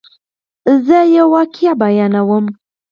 [0.85, 2.45] زه یوه واقعه بیانوم.